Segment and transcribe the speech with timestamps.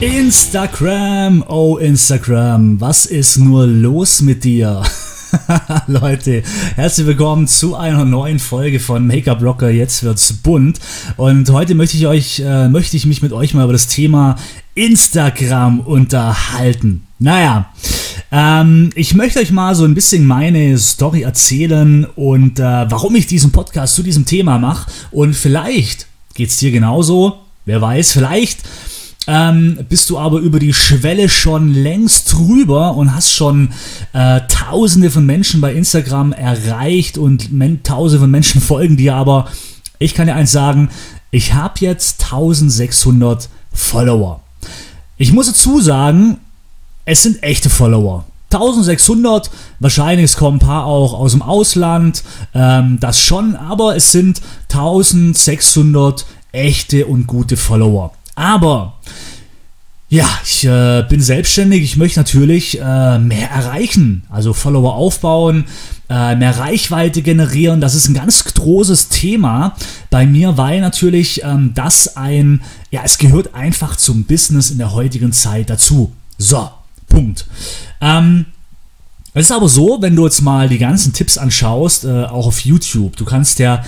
[0.00, 4.84] Instagram, oh Instagram, was ist nur los mit dir?
[5.88, 6.44] Leute,
[6.76, 9.70] herzlich willkommen zu einer neuen Folge von Make-up Rocker.
[9.70, 10.78] Jetzt wird's bunt
[11.16, 14.36] und heute möchte ich euch, äh, möchte ich mich mit euch mal über das Thema
[14.76, 17.04] Instagram unterhalten.
[17.18, 17.72] Naja,
[18.30, 23.26] ähm, ich möchte euch mal so ein bisschen meine Story erzählen und äh, warum ich
[23.26, 27.40] diesen Podcast zu diesem Thema mache und vielleicht geht's dir genauso.
[27.64, 28.60] Wer weiß, vielleicht
[29.28, 33.68] ähm, bist du aber über die Schwelle schon längst drüber und hast schon
[34.14, 37.50] äh, Tausende von Menschen bei Instagram erreicht und
[37.84, 39.14] Tausende von Menschen folgen dir.
[39.14, 39.46] Aber
[39.98, 40.88] ich kann dir eins sagen,
[41.30, 44.40] ich habe jetzt 1600 Follower.
[45.18, 46.38] Ich muss dazu sagen,
[47.04, 48.24] es sind echte Follower.
[48.50, 54.10] 1600, wahrscheinlich es kommen ein paar auch aus dem Ausland, ähm, das schon, aber es
[54.10, 54.40] sind
[54.72, 58.12] 1600 echte und gute Follower.
[58.38, 58.94] Aber
[60.08, 61.82] ja, ich äh, bin selbstständig.
[61.82, 65.64] Ich möchte natürlich äh, mehr erreichen, also Follower aufbauen,
[66.08, 67.80] äh, mehr Reichweite generieren.
[67.80, 69.74] Das ist ein ganz großes Thema
[70.08, 74.92] bei mir, weil natürlich ähm, das ein, ja, es gehört einfach zum Business in der
[74.92, 76.12] heutigen Zeit dazu.
[76.38, 76.70] So,
[77.08, 77.44] Punkt.
[78.00, 78.46] Ähm,
[79.34, 82.60] es ist aber so, wenn du jetzt mal die ganzen Tipps anschaust, äh, auch auf
[82.60, 83.82] YouTube, du kannst ja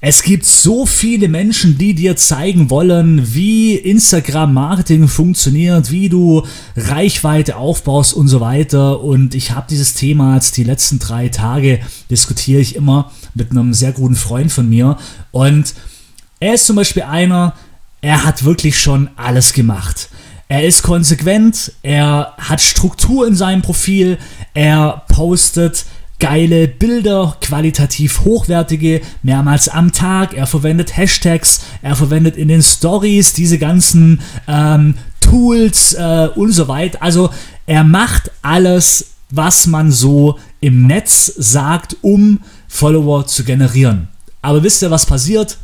[0.00, 7.56] es gibt so viele Menschen, die dir zeigen wollen, wie Instagram-Marketing funktioniert, wie du Reichweite
[7.56, 9.00] aufbaust und so weiter.
[9.00, 11.80] Und ich habe dieses Thema jetzt die letzten drei Tage
[12.10, 14.98] diskutiere ich immer mit einem sehr guten Freund von mir.
[15.30, 15.74] Und
[16.40, 17.54] er ist zum Beispiel einer,
[18.02, 20.10] er hat wirklich schon alles gemacht.
[20.48, 24.18] Er ist konsequent, er hat Struktur in seinem Profil,
[24.52, 25.86] er postet
[26.18, 30.34] geile Bilder, qualitativ hochwertige, mehrmals am Tag.
[30.34, 36.68] Er verwendet Hashtags, er verwendet in den Stories diese ganzen ähm, Tools äh, und so
[36.68, 37.02] weiter.
[37.02, 37.30] Also
[37.66, 44.08] er macht alles, was man so im Netz sagt, um Follower zu generieren.
[44.42, 45.58] Aber wisst ihr, was passiert?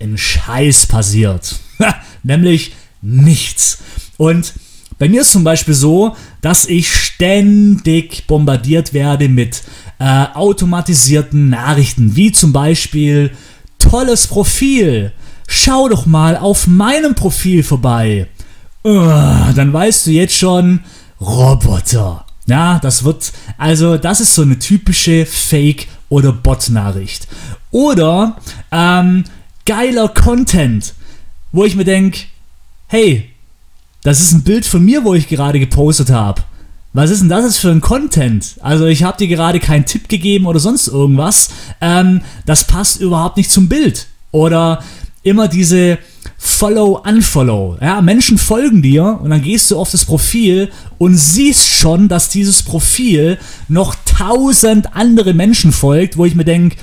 [0.00, 1.56] Ein Scheiß passiert.
[2.22, 2.72] Nämlich
[3.02, 3.78] nichts.
[4.16, 4.54] Und
[4.98, 9.62] bei mir ist zum Beispiel so, dass ich ständig bombardiert werde mit
[9.98, 13.30] äh, automatisierten Nachrichten, wie zum Beispiel
[13.78, 15.12] tolles Profil.
[15.48, 18.28] Schau doch mal auf meinem Profil vorbei.
[18.84, 20.80] Uh, dann weißt du jetzt schon,
[21.20, 22.24] Roboter.
[22.46, 27.26] Ja, das wird, also das ist so eine typische Fake- oder Bot-Nachricht.
[27.70, 28.36] Oder
[28.70, 29.24] ähm,
[29.64, 30.94] geiler Content,
[31.52, 32.20] wo ich mir denke,
[32.86, 33.30] hey,
[34.06, 36.40] das ist ein Bild von mir, wo ich gerade gepostet habe.
[36.92, 38.54] Was ist denn das für ein Content?
[38.60, 41.48] Also ich habe dir gerade keinen Tipp gegeben oder sonst irgendwas.
[41.80, 44.06] Ähm, das passt überhaupt nicht zum Bild.
[44.30, 44.80] Oder
[45.24, 45.98] immer diese
[46.38, 47.78] Follow, Unfollow.
[47.80, 52.28] Ja, Menschen folgen dir und dann gehst du auf das Profil und siehst schon, dass
[52.28, 56.76] dieses Profil noch tausend andere Menschen folgt, wo ich mir denke,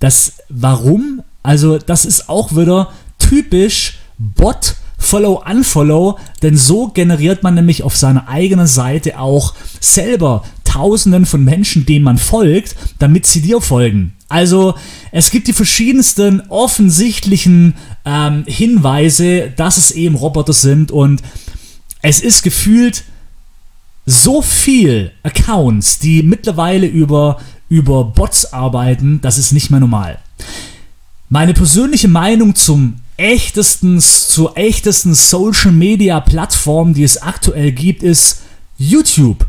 [0.00, 1.22] das, warum?
[1.42, 4.74] Also das ist auch wieder typisch Bot
[5.08, 11.42] Follow, Unfollow, denn so generiert man nämlich auf seiner eigenen Seite auch selber Tausenden von
[11.42, 14.12] Menschen, denen man folgt, damit sie dir folgen.
[14.28, 14.74] Also
[15.10, 17.74] es gibt die verschiedensten offensichtlichen
[18.04, 21.22] ähm, Hinweise, dass es eben Roboter sind und
[22.02, 23.04] es ist gefühlt
[24.04, 27.40] so viel Accounts, die mittlerweile über,
[27.70, 30.18] über Bots arbeiten, das ist nicht mehr normal.
[31.30, 38.42] Meine persönliche Meinung zum echtesten, zur echtesten Social Media Plattform, die es aktuell gibt, ist
[38.78, 39.46] YouTube.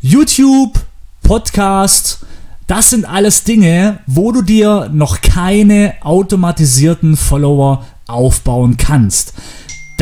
[0.00, 0.80] YouTube,
[1.22, 2.20] Podcast,
[2.66, 9.34] das sind alles Dinge, wo du dir noch keine automatisierten Follower aufbauen kannst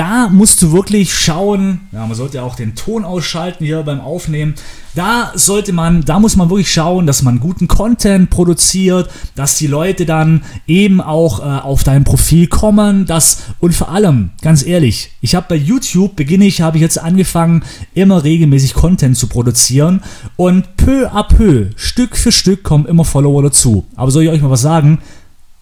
[0.00, 4.00] da musst du wirklich schauen, ja, man sollte ja auch den Ton ausschalten hier beim
[4.00, 4.54] Aufnehmen.
[4.94, 9.66] Da sollte man, da muss man wirklich schauen, dass man guten Content produziert, dass die
[9.66, 15.10] Leute dann eben auch äh, auf dein Profil kommen, dass und vor allem, ganz ehrlich,
[15.20, 17.62] ich habe bei YouTube beginne ich, habe ich jetzt angefangen,
[17.92, 20.02] immer regelmäßig Content zu produzieren
[20.36, 23.84] und peu à peu, Stück für Stück kommen immer Follower dazu.
[23.96, 25.00] Aber soll ich euch mal was sagen?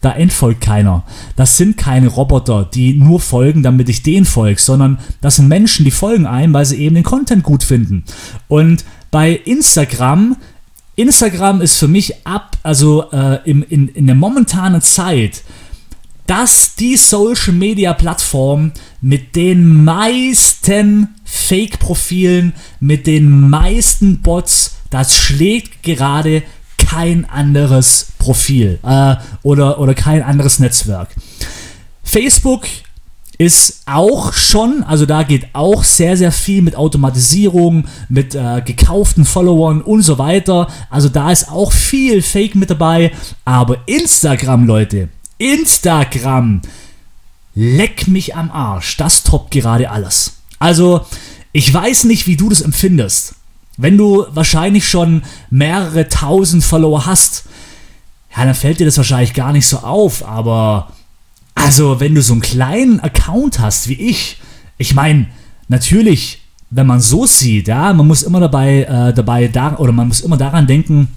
[0.01, 1.05] Da entfolgt keiner.
[1.37, 5.85] Das sind keine Roboter, die nur folgen, damit ich denen folge, sondern das sind Menschen,
[5.85, 8.05] die folgen einem, weil sie eben den Content gut finden.
[8.47, 10.37] Und bei Instagram,
[10.95, 15.43] Instagram ist für mich ab, also äh, im, in, in der momentanen Zeit,
[16.29, 25.83] dass die Social Media Plattform mit den meisten Fake-Profilen, mit den meisten Bots, das schlägt
[25.83, 26.43] gerade
[26.89, 31.11] kein anderes Profil äh, oder, oder kein anderes Netzwerk.
[32.03, 32.67] Facebook
[33.37, 39.25] ist auch schon, also da geht auch sehr, sehr viel mit Automatisierung, mit äh, gekauften
[39.25, 40.69] Followern und so weiter.
[40.91, 43.13] Also da ist auch viel Fake mit dabei.
[43.45, 46.63] Aber Instagram, Leute, Instagram,
[47.55, 48.97] leck mich am Arsch.
[48.97, 50.39] Das toppt gerade alles.
[50.59, 51.03] Also,
[51.53, 53.35] ich weiß nicht, wie du das empfindest.
[53.79, 57.45] Wenn du wahrscheinlich schon mehrere tausend Follower hast,
[58.37, 60.93] ja, dann fällt dir das wahrscheinlich gar nicht so auf, aber
[61.55, 64.39] also, wenn du so einen kleinen Account hast wie ich,
[64.77, 65.27] ich meine,
[65.69, 70.09] natürlich, wenn man so sieht, ja, man muss immer dabei, äh, dabei da, oder man
[70.09, 71.09] muss immer daran denken,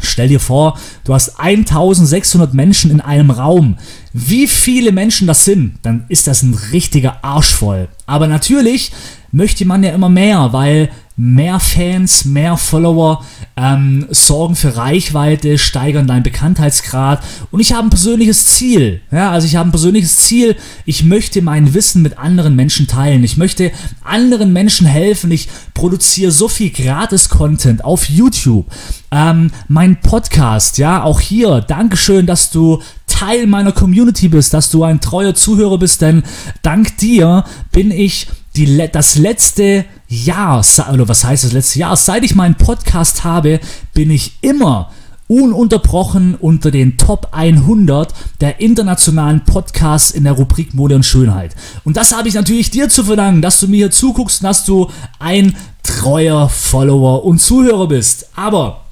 [0.00, 3.76] Stell dir vor, du hast 1600 Menschen in einem Raum.
[4.12, 7.88] Wie viele Menschen das sind, dann ist das ein richtiger Arsch voll.
[8.06, 8.92] Aber natürlich
[9.30, 13.24] möchte man ja immer mehr, weil mehr Fans, mehr Follower
[13.56, 17.22] ähm, sorgen für Reichweite, steigern deinen Bekanntheitsgrad.
[17.52, 19.00] Und ich habe ein persönliches Ziel.
[19.12, 20.56] Ja, also ich habe ein persönliches Ziel.
[20.84, 23.22] Ich möchte mein Wissen mit anderen Menschen teilen.
[23.22, 23.70] Ich möchte
[24.02, 25.30] anderen Menschen helfen.
[25.30, 28.66] Ich produziere so viel Gratis-Content auf YouTube.
[29.12, 31.60] Ähm, mein Podcast, ja, auch hier.
[31.60, 36.24] Dankeschön, dass du Teil meiner Community bist, dass du ein treuer Zuhörer bist, denn
[36.62, 38.26] dank dir bin ich
[38.56, 39.84] die, das letzte
[40.22, 43.60] Jahr, oder was heißt das letzte Jahr, seit ich meinen Podcast habe,
[43.92, 44.90] bin ich immer
[45.26, 51.56] ununterbrochen unter den Top 100 der internationalen Podcasts in der Rubrik Mode und Schönheit.
[51.84, 54.64] Und das habe ich natürlich dir zu verdanken, dass du mir hier zuguckst und dass
[54.64, 58.28] du ein treuer Follower und Zuhörer bist.
[58.36, 58.82] Aber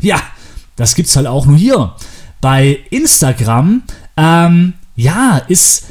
[0.00, 0.20] ja,
[0.76, 1.94] das gibt es halt auch nur hier.
[2.40, 3.82] Bei Instagram,
[4.16, 5.84] ähm, ja, ist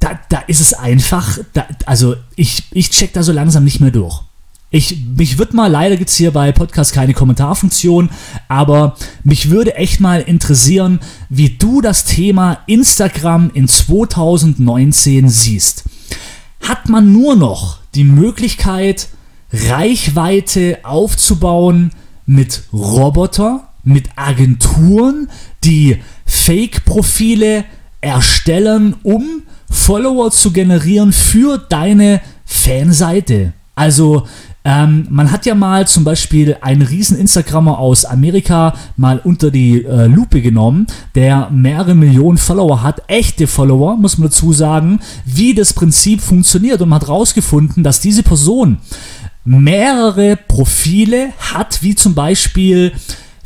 [0.00, 3.90] da, da ist es einfach, da, also ich, ich check da so langsam nicht mehr
[3.90, 4.22] durch.
[4.72, 8.08] Ich, mich würde mal, leider gibt es hier bei Podcast keine Kommentarfunktion,
[8.48, 15.84] aber mich würde echt mal interessieren, wie du das Thema Instagram in 2019 siehst.
[16.60, 19.08] Hat man nur noch die Möglichkeit,
[19.52, 21.90] Reichweite aufzubauen
[22.24, 25.28] mit Roboter, mit Agenturen,
[25.64, 27.64] die Fake-Profile
[28.00, 33.54] erstellen, um Follower zu generieren für deine Fanseite.
[33.74, 34.26] Also
[34.62, 39.84] ähm, man hat ja mal zum Beispiel einen riesen Instagrammer aus Amerika mal unter die
[39.84, 45.54] äh, Lupe genommen, der mehrere Millionen Follower hat, echte Follower, muss man dazu sagen, wie
[45.54, 48.78] das Prinzip funktioniert und man hat herausgefunden, dass diese Person
[49.46, 52.92] mehrere Profile hat, wie zum Beispiel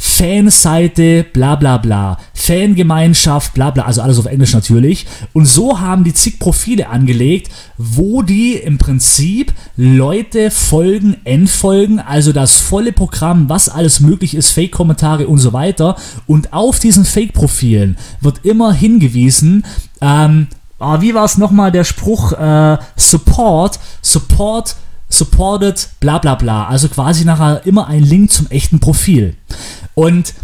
[0.07, 5.07] Fanseite, bla bla bla, Fangemeinschaft, bla bla, also alles auf Englisch natürlich.
[5.33, 12.33] Und so haben die zig Profile angelegt, wo die im Prinzip Leute folgen, entfolgen, also
[12.33, 15.97] das volle Programm, was alles möglich ist, Fake-Kommentare und so weiter.
[16.27, 19.65] Und auf diesen Fake-Profilen wird immer hingewiesen,
[20.03, 20.49] ähm,
[20.81, 24.77] oh, wie war es nochmal der Spruch, äh, Support, Support
[25.15, 26.67] supported, bla bla bla.
[26.67, 29.37] Also quasi nachher immer ein Link zum echten Profil.
[29.95, 30.35] Und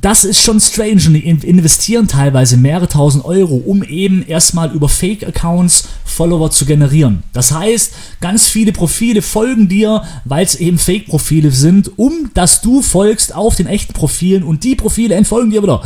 [0.00, 4.88] das ist schon strange und die investieren teilweise mehrere tausend Euro, um eben erstmal über
[4.88, 7.22] Fake-Accounts Follower zu generieren.
[7.32, 12.82] Das heißt, ganz viele Profile folgen dir, weil es eben Fake-Profile sind, um dass du
[12.82, 15.82] folgst auf den echten Profilen und die Profile entfolgen dir wieder.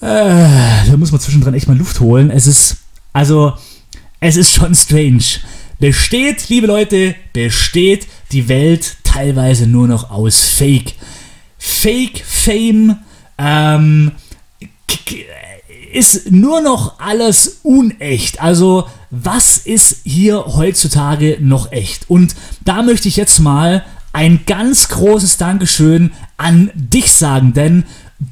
[0.00, 2.30] Äh, da muss man zwischendrin echt mal Luft holen.
[2.30, 2.76] Es ist,
[3.12, 3.54] also,
[4.20, 5.24] es ist schon strange.
[5.78, 10.94] Besteht, liebe Leute, besteht die Welt teilweise nur noch aus Fake.
[11.58, 12.96] Fake Fame
[13.38, 14.12] ähm,
[15.92, 18.40] ist nur noch alles unecht.
[18.40, 22.08] Also was ist hier heutzutage noch echt?
[22.08, 27.84] Und da möchte ich jetzt mal ein ganz großes Dankeschön an dich sagen, denn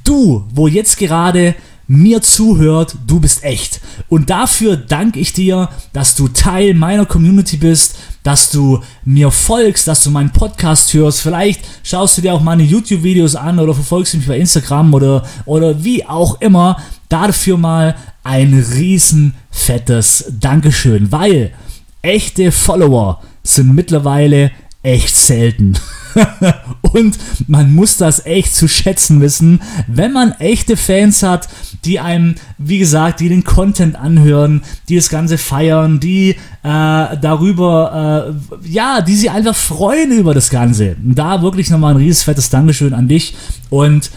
[0.04, 1.54] du, wo jetzt gerade
[1.86, 3.80] mir zuhört, du bist echt.
[4.08, 9.86] Und dafür danke ich dir, dass du Teil meiner Community bist, dass du mir folgst,
[9.86, 11.20] dass du meinen Podcast hörst.
[11.20, 15.84] Vielleicht schaust du dir auch meine YouTube-Videos an oder verfolgst mich bei Instagram oder, oder
[15.84, 16.78] wie auch immer.
[17.08, 21.52] Dafür mal ein riesen fettes Dankeschön, weil
[22.00, 24.50] echte Follower sind mittlerweile
[24.82, 25.78] echt selten.
[26.94, 31.48] und man muss das echt zu schätzen wissen, wenn man echte Fans hat,
[31.84, 38.32] die einem, wie gesagt, die den Content anhören, die das Ganze feiern, die äh, darüber,
[38.62, 40.96] äh, ja, die sich einfach freuen über das Ganze.
[41.02, 43.34] Da wirklich nochmal ein riesiges fettes Dankeschön an dich
[43.70, 44.10] und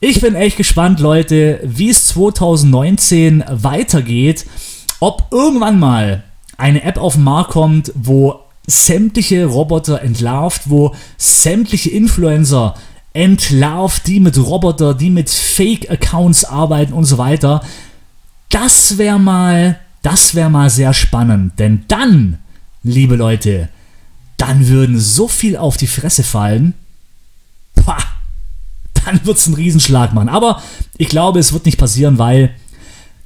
[0.00, 4.44] ich bin echt gespannt, Leute, wie es 2019 weitergeht.
[5.00, 6.22] Ob irgendwann mal
[6.58, 12.74] eine App auf den Markt kommt, wo sämtliche Roboter entlarvt, wo sämtliche Influencer
[13.12, 17.62] entlarvt, die mit Roboter, die mit Fake-Accounts arbeiten und so weiter.
[18.50, 22.38] Das wäre mal, das wäre mal sehr spannend, denn dann,
[22.82, 23.68] liebe Leute,
[24.36, 26.74] dann würden so viel auf die Fresse fallen.
[27.74, 27.96] Pah,
[29.04, 30.28] dann wird es einen Riesenschlag machen.
[30.28, 30.62] Aber
[30.98, 32.54] ich glaube, es wird nicht passieren, weil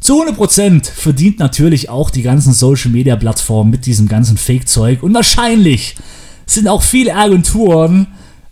[0.00, 5.02] zu 100% verdient natürlich auch die ganzen Social Media Plattformen mit diesem ganzen Fake-Zeug.
[5.02, 5.94] Und wahrscheinlich
[6.46, 8.06] sind auch viele Agenturen,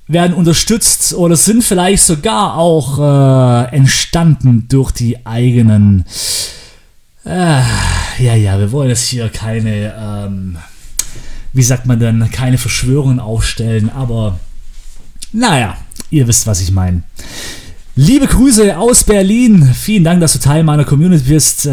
[0.07, 6.05] werden unterstützt oder sind vielleicht sogar auch äh, entstanden durch die eigenen.
[7.25, 7.62] Äh,
[8.19, 10.57] ja, ja, wir wollen jetzt hier keine, ähm,
[11.52, 14.38] wie sagt man denn, keine Verschwörungen aufstellen, aber
[15.33, 15.76] naja,
[16.11, 17.02] ihr wisst, was ich meine.
[18.00, 19.75] Liebe Grüße aus Berlin.
[19.75, 21.67] Vielen Dank, dass du Teil meiner Community bist.
[21.67, 21.71] Äh,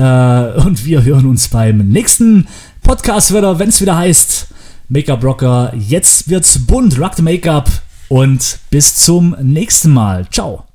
[0.66, 2.48] und wir hören uns beim nächsten
[2.82, 4.48] Podcast wieder, wenn es wieder heißt
[4.90, 5.72] Make-up Rocker.
[5.78, 7.70] Jetzt wird's bunt, Rock the Make-up.
[8.10, 10.28] Und bis zum nächsten Mal.
[10.32, 10.66] Ciao.